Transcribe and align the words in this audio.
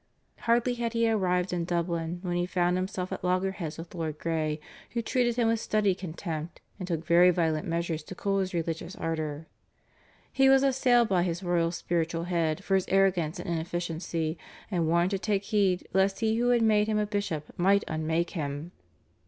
Hardly 0.47 0.73
had 0.73 0.93
he 0.93 1.07
arrived 1.07 1.53
in 1.53 1.63
Dublin 1.63 2.21
when 2.23 2.35
he 2.35 2.47
found 2.47 2.75
himself 2.75 3.11
at 3.11 3.23
loggerheads 3.23 3.77
with 3.77 3.93
Lord 3.93 4.17
Grey, 4.17 4.59
who 4.93 5.01
treated 5.03 5.35
him 5.35 5.47
with 5.47 5.59
studied 5.59 5.99
contempt 5.99 6.59
and 6.79 6.87
took 6.87 7.05
very 7.05 7.29
violent 7.29 7.67
measures 7.67 8.01
to 8.05 8.15
cool 8.15 8.39
his 8.39 8.51
religious 8.51 8.95
ardour. 8.95 9.45
He 10.33 10.49
was 10.49 10.63
assailed 10.63 11.07
by 11.07 11.21
his 11.21 11.43
royal 11.43 11.69
spiritual 11.69 12.23
head 12.23 12.63
for 12.63 12.73
his 12.73 12.87
arrogance 12.87 13.37
and 13.39 13.47
inefficiency, 13.47 14.39
and 14.71 14.87
warned 14.87 15.11
to 15.11 15.19
take 15.19 15.43
heed 15.43 15.87
lest 15.93 16.21
he 16.21 16.37
who 16.37 16.49
had 16.49 16.63
made 16.63 16.87
him 16.87 16.97
a 16.97 17.05
bishop 17.05 17.53
might 17.55 17.83
unmake 17.87 18.31
him. 18.31 18.71